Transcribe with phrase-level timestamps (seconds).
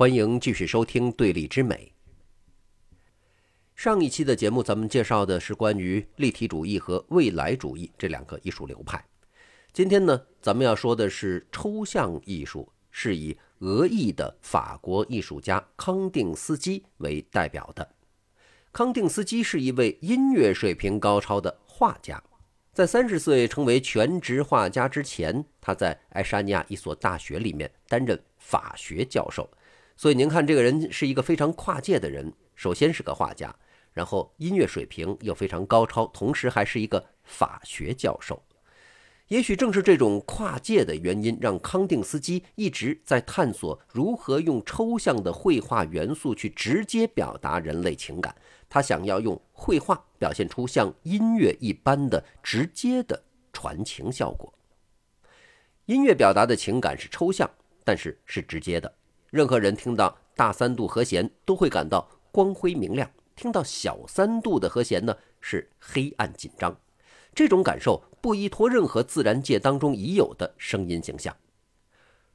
[0.00, 1.92] 欢迎继续收听《对立之美》。
[3.76, 9.04] 上一期的节目，咱们介绍的是关于立体主义和未来主义这两个艺术流派。
[9.74, 17.86] 今天呢，咱们要说的是抽象艺术，是以俄裔的法国艺术家康定斯基为代表的。
[18.72, 22.24] 康定斯基是一位音乐水平高超的画家，
[22.72, 29.46] 在三十岁成为全职画家之前，他在爱沙尼亚一所大学里面担任法学教授。
[30.00, 32.32] 所以您看，这个人是一个非常跨界的人。
[32.54, 33.54] 首先是个画家，
[33.92, 38.42] 然后音乐水平又非常高超，同时还是一个法学教授。
[39.28, 48.34] 也许正是这种跨界的原因，让康定斯基一直在探索如何用抽象的绘画元素去直接表达人类情感。
[48.70, 54.50] 他想要用绘画表现出像音乐一般的直接的传情效果。
[55.84, 57.50] 音乐表达的情感是抽象，
[57.84, 58.90] 但是是直接的。
[59.30, 66.76] 任何人听到大三度和弦都会感到光辉明亮，听到小三度的和弦呢是黑暗紧张。
[67.32, 71.34] 这种感受不依托任何自然界当中已有的声音形象。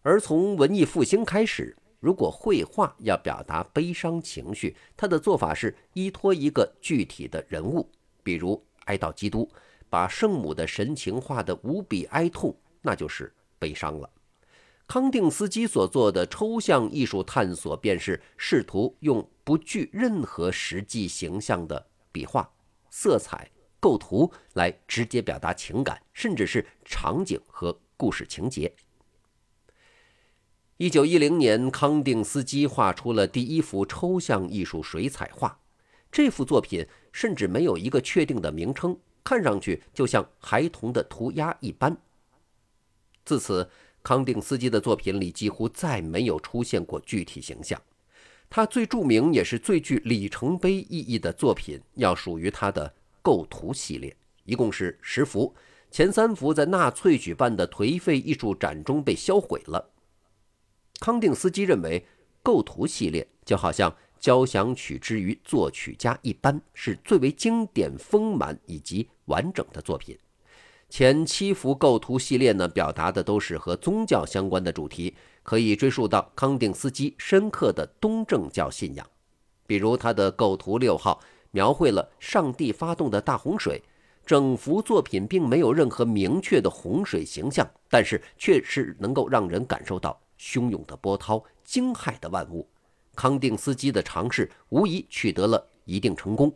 [0.02, 7.89] 而从文艺复兴开始，如果绘画要表达悲伤情绪，他的做法是依托一个具体的人物，
[8.23, 9.49] 比如哀悼基督，
[9.89, 14.09] 把圣母的神情画得无比哀痛，那就是悲伤了。
[14.88, 22.47] 康定斯基所做的抽象艺术探索，便是试图用不具任何实际形象的笔画、
[22.92, 28.72] 色彩、构图来直接表达情感，甚至是场景和故事情节。
[30.77, 35.59] 一九一零年，康定斯基画出了第一幅抽象艺术水彩画。
[36.11, 41.97] 这幅作品甚至没有一个确定的名称，看上去就像孩童的涂鸦一般。
[43.25, 43.67] 自此。
[44.06, 47.81] 康定斯基的作品里几乎再没有出现过具体形象。
[48.52, 55.52] 他最著名也是最具里程碑意义的作品，要属于他的构图系列，一共是十幅。
[55.89, 59.89] 前三幅在纳粹举办的颓废艺术展中被销毁了。
[60.99, 62.05] 康定斯基认为，
[62.44, 70.15] 构图系列就好像交响曲之于作曲家一般，是最为经典、丰满以及完整的作品。
[70.89, 75.13] 前七幅构图系列呢，表达的都是和宗教相关的主题，
[75.43, 79.05] 可以追溯到康定斯基深刻的东正教信仰。
[79.67, 81.19] 比如他的构图六号，
[81.51, 83.81] 描绘了上帝发动的大洪水。
[84.25, 92.67] 整幅作品并没有任何明确的洪水形象，但是却是能够让人感受到汹涌的波涛、惊骇的万物。
[93.13, 96.52] 康定斯基的尝试无疑取得了一定成功。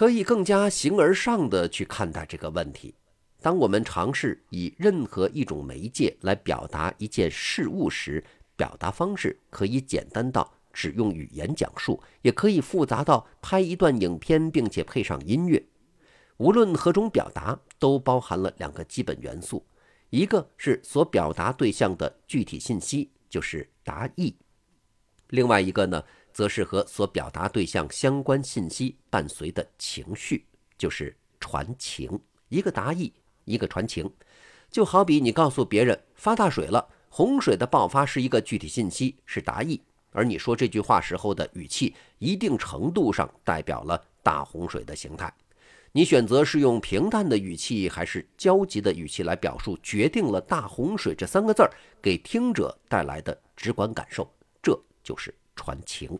[0.00, 2.94] 可以更加形而上的去看待这个问题。
[3.42, 8.24] 当我们尝试以任何一种媒介来表达一件事物时，
[8.56, 15.62] 表达方式可以简单到只用语言讲述，也可以复杂到拍一段影片并且配上音乐。
[16.38, 19.66] 无论何种表达，都包含了两个基本元素：
[20.08, 24.32] 一个是所表达对象的具体信息，就是达意；
[25.28, 26.02] 另外一个呢？
[26.40, 30.42] 则是和所表达对象相关信息伴随的情绪，
[30.78, 32.18] 就是传情。
[32.48, 33.12] 一个达意，
[33.44, 34.10] 一个传情。
[34.70, 39.78] 就好比你告诉别人发大水了，洪水的爆发是一个具体信息，是达意；
[40.12, 45.30] 而你说这句话时候的语气，一定程度上代表了大洪水的形态。
[45.92, 51.70] 你选择是用平淡的语气还是焦急的语气来表述，决定了大洪水这三个字儿
[52.00, 54.26] 给听者带来的直观感受。
[54.62, 54.74] 这
[55.04, 55.34] 就是。
[55.56, 56.18] 传情，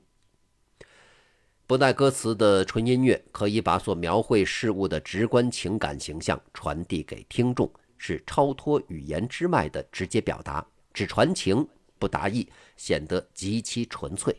[1.71, 11.65] 不带歌词的纯音乐可以把所描绘事物的直观情感形象传递给听众，是超脱语言之外的直接表达，只传情
[11.97, 14.35] 不达意，显得极其纯粹。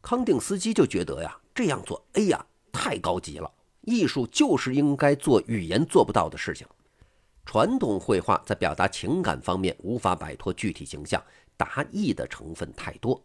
[0.00, 3.52] 康定斯基就觉得呀，这样做，哎呀，太高级了！
[3.82, 6.66] 艺术就是应该做语言做不到的事情。
[7.44, 11.22] 传统绘画在表达情感方面无法摆脱具体形象，
[11.58, 13.22] 达意的成分太多。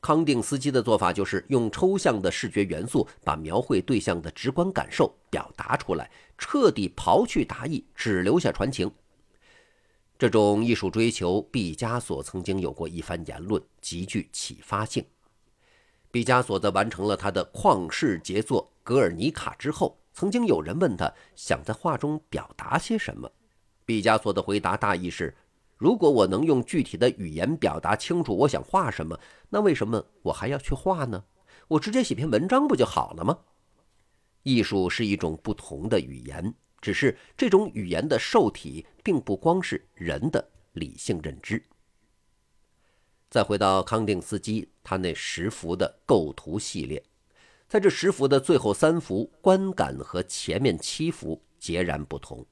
[0.00, 6.08] 康定斯基的做法就是用抽象的视觉元素，把描绘对象的直观感受表达出来，
[6.38, 8.90] 彻底刨去达意，只留下传情。
[10.18, 15.04] 这种艺术追求，毕加索曾经有过一番言论，极具启发性。
[16.10, 23.30] 毕加索在完成了他的旷世杰作《格尔尼卡》之后，曾经有人问他想在画中表达些什么，
[23.84, 25.34] 毕加索的回答大意是。
[25.76, 29.18] 如果我能用具体的语言表达清楚我想画什么，
[29.50, 31.24] 那为什么我还要去画呢？
[31.68, 33.38] 我直接写篇文章不就好了吗？
[34.42, 41.62] 艺术是一种不同的语言，只是这种语言的受体并不光是人的理性认知。
[43.28, 47.02] 再回到康定斯基他那十幅的构图系列，
[47.68, 52.46] 在这十幅的最后三幅，观感和前面七幅截然不同，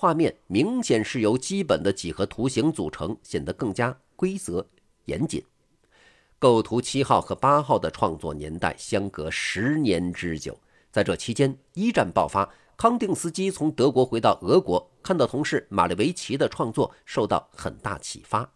[0.00, 4.64] 画面明显是由基本的几何图形组成，显得更加规则
[5.06, 5.44] 严谨。
[6.38, 10.56] 构图七号和八号的创作年代相隔十年之久，
[10.92, 18.48] 在这期间，一战爆发，康定斯基从德国回到俄国，看到同事马列维奇的创作，受到很大启发。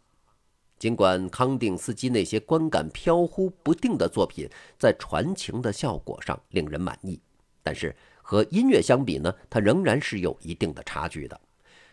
[0.78, 4.48] 尽管康定斯基那些观感飘忽不定的作品
[4.78, 7.20] 在传情的效果上令人满意，
[7.64, 7.92] 但是
[8.32, 11.38] 和音乐相比呢，它仍然是有一定的差距的。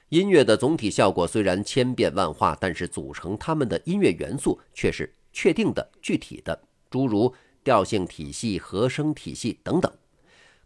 [0.07, 6.57] 音乐的总体效果虽然千变万化，但是组成它们的音乐元素却是确定的、具体的，
[6.89, 9.91] 诸如调性体系、和声体系等等。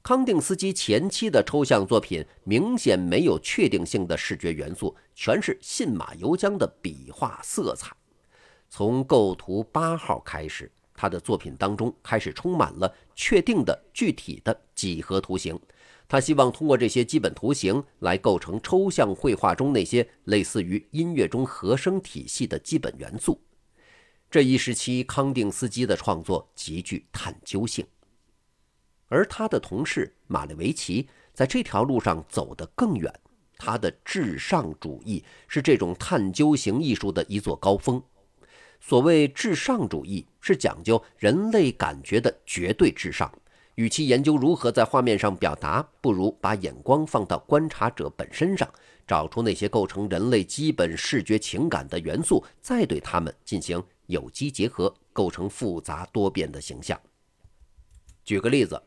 [0.04, 7.92] 康定斯基前期的抽象作品明显没有确定性的视觉元素，全是信马由缰的笔画色彩。
[8.70, 15.60] 从构图八号开始，他的作品当中开始充满了确定的、具体的几何图形。
[16.07, 23.42] 他希望通过这些基本图形来构成抽象绘画中那些类似于音乐中和声体系的基本元素。
[24.30, 27.86] 这一时期，康定斯基的创作极具探究性，
[29.07, 33.12] 而他的同事马列维奇在这条路上走得更远。
[33.57, 38.04] 他的至上主义是这种探究型艺术的一座高峰。
[38.86, 43.34] 所谓至上主义，是讲究人类感觉的绝对至上。
[43.76, 48.70] 与其研究如何在画面上表达，不如把眼光放到观察者本身上，
[49.08, 57.00] 找出那些构成人类基本视觉情感的元素，再对它们进行有机结合，构成复杂多变的形象。
[58.26, 58.84] 举个例子，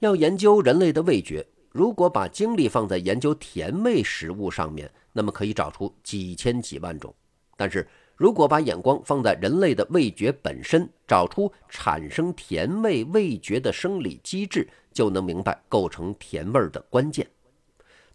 [0.00, 7.12] 要研究人类的味觉，如果把精力放在研究甜味食物上面，那么可以找出几千几万种。
[7.56, 17.28] 但是，如果把眼光放在人类的味觉本身，找出产生甜味味觉的生理机制，就能明白构成甜味儿的关键。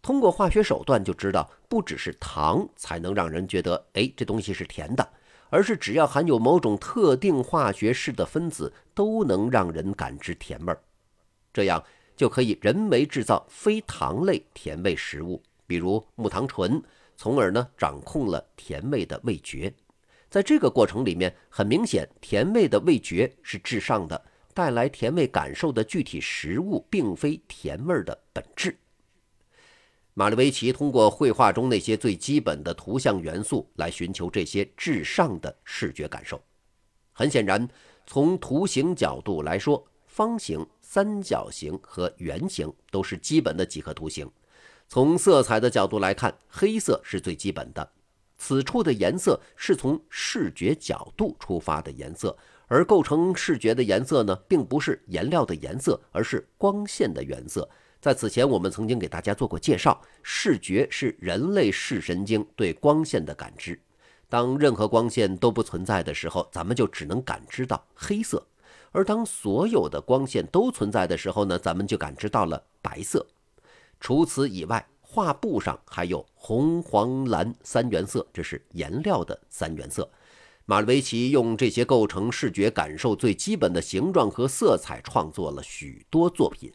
[0.02, 5.06] 通过化学手段就知道，不只是糖才能让人觉得，哎，这东西是甜的，
[5.50, 10.82] 而是只要含有某种特定化学式的分子，都能让人感知甜味儿。
[11.52, 11.84] 这样
[12.16, 16.82] 就可以人为制造非糖类甜味食物，比如木糖醇，
[17.18, 19.74] 从而呢掌控了甜味的味觉。
[20.30, 24.24] 在这个过程里面，很明显，甜味的味觉是至上的，
[24.54, 28.78] 带来甜味感受的具体食物，并非甜味的本质。
[30.14, 36.40] 马列维奇通过绘画中那些最基本的图像元素来寻求这些至上的视觉感受。
[37.12, 37.68] 很显然，
[38.06, 44.28] 从图形角度来说，方形、三角形和圆形都是基本的几何图形；
[44.88, 47.92] 从色彩的角度来看，黑色是最基本的。
[48.40, 52.36] 此处的颜色是从视觉角度出发的颜色，
[52.68, 57.70] 而构成视觉的颜色呢，并不是颜料的颜色，而是光线的原色。
[58.02, 63.78] 在此前，我们曾经给大家做过介绍，视觉是人类视神经对光线的感知。
[64.30, 68.40] 当任何光线都不存在的时候，咱们就只能感知到黑色；
[68.92, 73.28] 而当所有的光线都存在的时候呢，咱们就感知到了白色。
[74.00, 80.08] 除此以外，画布上还有红、黄、蓝三原色，这是颜料的三原色。
[80.66, 86.72] 马列维奇用这些构成视觉感受最基本的形状和色彩，创作了许多作品。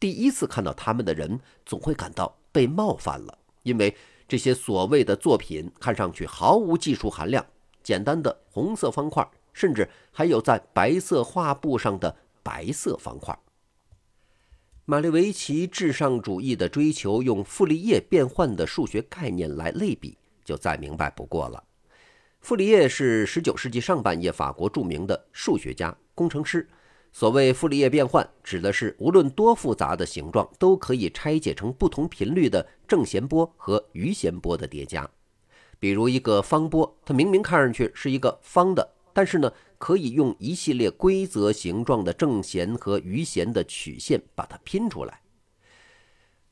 [0.00, 3.96] 第一次看到他们的人总会感到被冒犯了，因为
[4.26, 7.46] 这些所谓的作品看上去毫无技术含量，
[7.84, 13.38] 简单的红色方块，甚至还有在白色画布上的白色方块。
[14.86, 21.64] 马列维奇至上主义的追求，用傅立叶变换的数学概念来类比，就再明白不过了。
[22.42, 26.68] 傅立叶是19世纪上半叶法国著名的数学家、工程师。
[27.12, 35.08] 所谓傅立叶变换，指的是无论多复杂的形状，都可以拆解成不同频率的正弦波和余弦波的叠加。
[35.78, 39.50] 比如一个方波，它明明看上去是一个方的，但是呢。
[39.76, 45.20] 可以用一系列规则形状的正弦和余弦的曲线把它拼出来。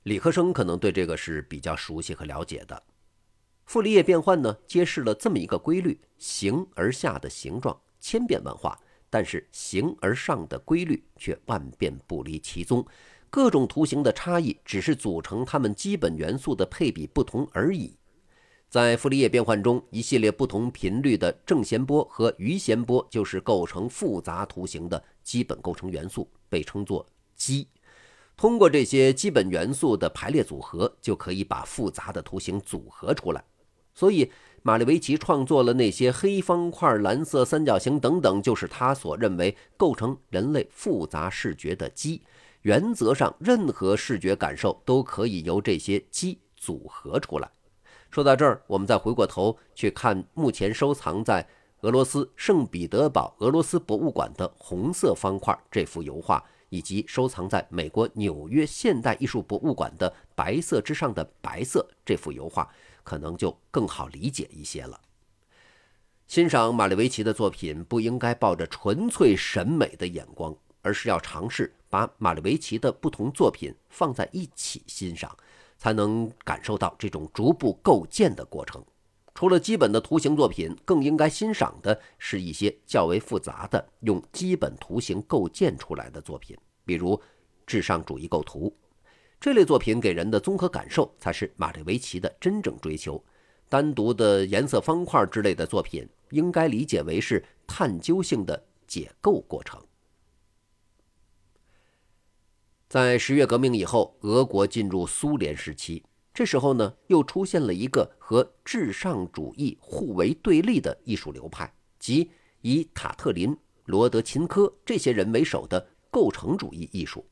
[0.03, 2.83] 理科生可能对这个是比较熟悉和了解的。
[3.65, 8.79] 傅立叶变换呢，揭示了这么一个规律：形而下的形状千变万化，
[9.09, 12.87] 但是形而上的规律却万变不离其宗。
[13.31, 17.97] 各种图形的差异，只是组成它们基本元素的配比不同而已。
[18.73, 27.05] 在傅立叶变换中，一系列不同频率的正弦波和余弦波就是构成复杂图形的基本构成元素，被称作
[27.37, 27.69] 基。
[28.35, 33.45] 通过这些基本元素的排列组合，就可以把复杂的图形组合出来。
[33.93, 42.23] 所以，马列维奇创作了那些黑方块、蓝色三角形等等，就是他所认为构成人类复杂视觉的基。
[42.63, 47.51] 原则上，任何视觉感受都可以由这些基组合出来。
[48.13, 51.49] 说到这儿，我们再回过头去看目前收藏在
[51.81, 62.69] 俄罗斯圣彼得堡俄罗斯博物馆的红色方块这幅油画，以及收藏在美国纽约现代艺术博物馆的白色之上的白色这幅油画。
[63.03, 65.01] 可能就更好理解一些了。
[66.29, 75.37] 欣赏马列维奇的作品，不应该抱着纯粹审美的眼光，而是要尝试把马列维奇的不同作品放在一起欣赏，
[75.83, 78.81] 才能感受到这种逐步构建的过程。
[79.35, 87.21] 除了基本的图形作品，更应该欣赏的是一些较为复杂的用基本图形构建出来的作品，比如
[87.67, 88.73] 至上主义构图。
[89.41, 93.21] 这类作品给人的综合感受才是马列维奇的真正追求。
[93.69, 99.83] 单独的颜色方块之类的作品，应该理解为是探究性的解构过程。
[102.93, 106.03] 在十月革命以后，俄国进入苏联时期，
[106.35, 112.31] 这时候呢，又出现了一个和至上主义互为对立的艺术流派，即
[112.61, 113.57] 以塔特林、
[113.87, 117.25] 罗德琴科这些人为首的构成主义艺术。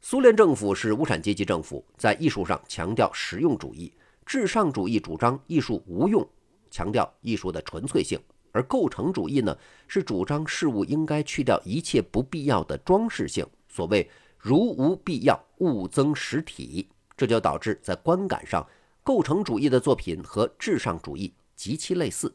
[0.00, 3.92] 苏联政府是无产阶级政府，在艺术上强调实用主义；
[4.24, 6.24] 至上主义主张艺术无用，
[6.70, 8.20] 强调艺术的纯粹性；
[8.52, 13.44] 而构成主义呢，是主张事物应该去掉一切不必要的装饰性。
[13.68, 14.08] 所谓
[14.46, 16.88] “如无必要，勿增实体”，
[17.18, 18.64] 这就导致在观感上，
[19.02, 22.32] 构成主义的作品和至上主义极其类似。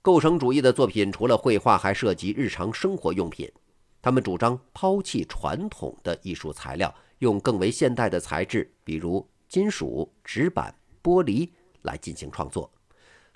[0.00, 3.52] 构成主义的作品除了绘画，还涉及日常生活用品。
[4.00, 11.50] 他们主张抛弃传统的艺术材料，用更为现代的材质，比如金属、纸板、玻璃
[11.82, 12.72] 来进行创作。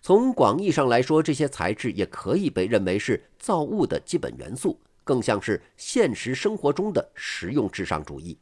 [0.01, 8.39] 从广义上来说，这些材质也可以被认为是造物的基本元素，更像是现实生活中的实用至上主义。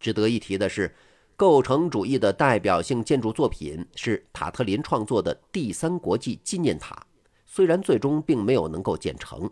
[0.00, 0.94] 值得一提的是，
[1.36, 7.06] 构成主义的代表性建筑作品是塔特林创作的第三国际纪念塔，
[7.46, 9.50] 虽然最终并没有能够建成。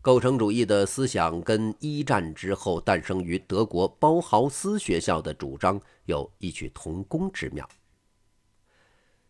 [0.00, 7.68] 构成主义的思想跟一战之后诞生于德国包豪斯学校的主张有异曲同工之妙。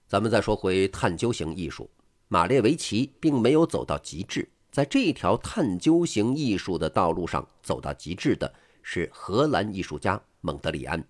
[0.08, 1.90] 咱们再说回探究型艺术，
[2.28, 8.52] 马列维奇并没有走到极致，在这条探究型艺术的道路上走到极致的
[8.82, 11.04] 是荷兰艺术家蒙德里安。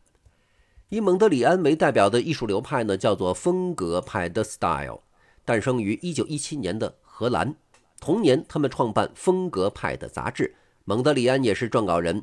[0.88, 5.00] 以蒙德里安为代表的艺术流派呢，叫做风格派的 Style，
[5.44, 7.54] 诞生于1917年的荷兰。
[8.00, 10.54] 同年，他们创办风格派的杂志，
[10.84, 12.22] 蒙德里安也是撰稿人。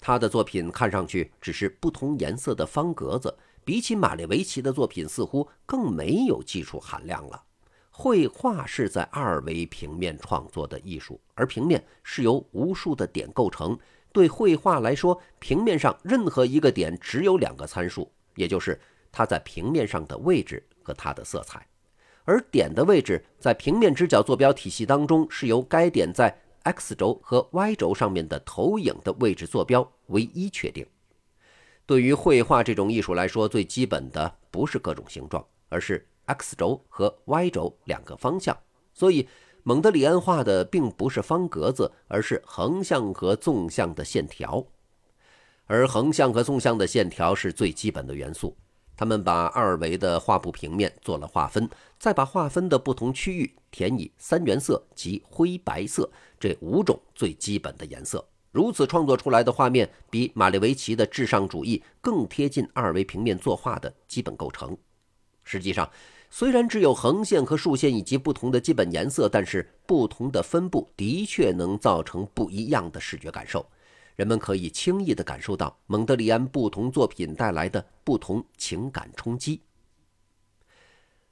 [0.00, 7.44] 他的作品看上去只是不同颜色的方格子，比起马列维奇的作品，似乎更没有技术含量了。
[8.00, 13.76] 绘画是在二维平面创作的艺术，而平面是由无数的点构成。
[14.12, 21.66] 对绘画来说，平面上任何一个点只有两个参数，也就是它在平面上的位置和它的色彩。
[22.22, 30.86] 而点的位置在平面直角坐标体系当中，是由该点在 x 轴和 y 轴上面的投影的位置坐标唯一确定。
[31.84, 38.56] 对于绘画这种艺术来说，最基本的不是各种形状，而是 x 轴和 y 轴两个方向。
[38.94, 39.28] 所以，
[39.62, 44.64] 蒙德里安画的并不是方格子，而是横向和纵向的线条。
[45.66, 48.56] 而横向和纵向的线条是最基本的元素。
[48.96, 51.68] 他们把二维的画布平面做了划分，
[52.00, 58.26] 再把划分的不同区域填以三原色及灰白色这五种最基本的颜色。
[58.50, 64.76] 如此创作出来的画面，比马列维奇的至上主义更贴近二维平面作画的基本构成。
[65.44, 65.88] 实际上，
[66.30, 73.64] 虽然只有横线和竖线以及不同的基本颜色，但是不同的分布的确能造成不一样的视觉感受。
[74.14, 79.62] 人们可以轻易地感受到蒙德里安不同作品带来的不同情感冲击。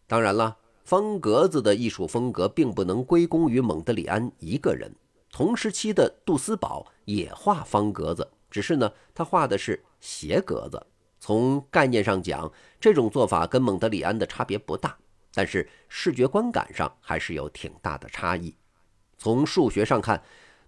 [0.07, 4.95] 当然了，方格子的艺术风格并不能归功于蒙德里安一个人。
[5.33, 10.81] 同时期的杜斯堡也画方格子，只是呢，他画的是斜格子。
[11.27, 14.97] 从概念上讲，这种做法跟蒙德里安的差别不大，
[15.35, 18.55] 但是视觉观感上还是有挺大的差异。
[19.19, 20.23] 从数学上看。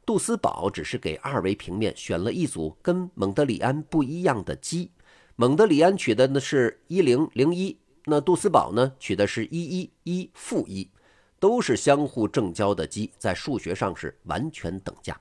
[0.05, 4.91] 杜斯堡只是给二维平面选了一组跟蒙德里安不一样的基，
[5.37, 10.91] 蒙德里安取的呢是一零零一，那杜斯堡呢取的是一一一负一，
[11.39, 15.21] 都是相互正交的基，在数学上是完全等价。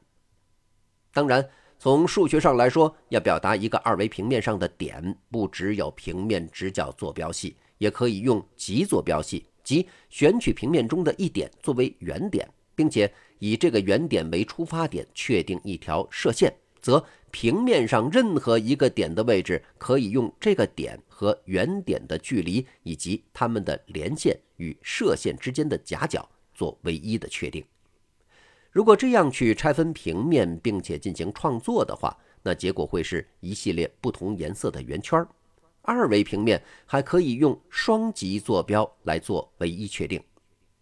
[1.12, 1.46] 当然，
[1.80, 27.64] 从数学上来说，要表达一个二维平面上的点，不只有平面直角坐标系，也可以用极坐标系，即选取平面中的一点作为原点，并且以这个原点为出发点，确定一条射线，则平面上任何一个点的位置可以用这个点和原点的距离以及它们的连线与射线之间的夹角做唯一的确定。
[28.78, 35.26] 如果这样去拆分平面，并且进行创作的话，那结果会是一系列不同颜色的圆圈。
[35.82, 40.22] 二维平面还可以用双极坐标来做唯一确定，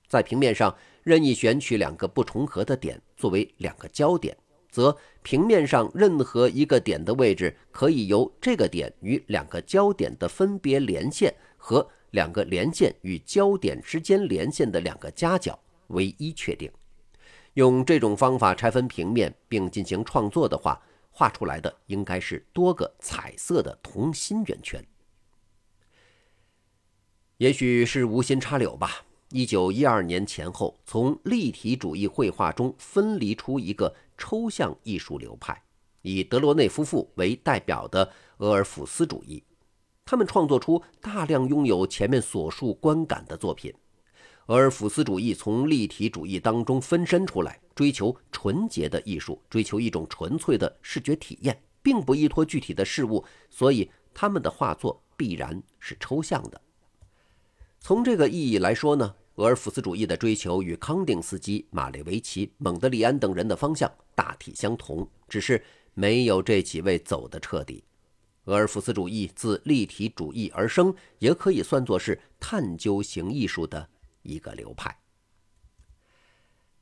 [0.09, 4.35] 在平面上任意选取两个不重合的点作为两个焦点，
[4.69, 16.69] 则平面上任何一个点的位置可以由这个点与两个焦点的分别连线和两个连线与焦点之间连线的两个夹角唯一确定。
[17.55, 24.85] 用这种方法拆分平面并进行创作的话，画出来的应该是多个彩色的同心圆圈。
[27.37, 29.05] 也许是无心插柳吧。
[29.29, 35.63] 一九一二年前后，从立体主义绘画中分离出一个抽象艺术流派，
[36.01, 39.41] 以德罗内夫妇为代表的俄尔甫斯主义。
[40.03, 43.73] 他们创作出大量拥有前面所述观感的作品。
[44.47, 56.61] 俄尔甫斯主义从立体主义当中分身出来，追求纯洁的艺术，追求一种纯粹的视觉体验，并不依托具体的事物，所以他们的画作必然是抽象的。
[57.79, 65.63] 从这个意义来说呢，俄尔甫斯主义的追求与康定斯基、马列维奇、蒙德里安等人的方向大体相同，只是
[65.95, 67.83] 没有这几位走得彻底。
[68.43, 73.89] 俄尔甫斯主义自立体主义而生，也可以算作是探究型艺术的。
[74.25, 74.93] 一个流派。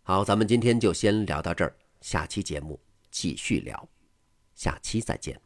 [0.01, 2.79] 好，咱们今天就先聊到这儿，下期节目
[3.11, 3.87] 继续聊，
[4.55, 5.39] 下期再见。